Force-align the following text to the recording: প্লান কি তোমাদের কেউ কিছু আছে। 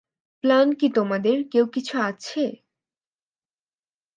প্লান 0.43 0.67
কি 0.73 0.87
তোমাদের 0.95 1.37
কেউ 1.51 1.65
কিছু 1.73 1.95
আছে। 2.01 2.43